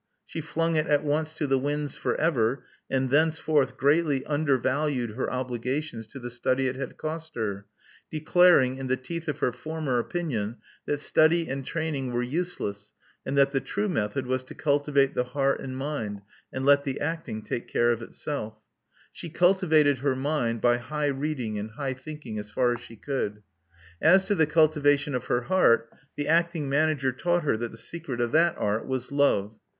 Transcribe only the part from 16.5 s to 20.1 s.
and let the acting take care of itself. She cultivated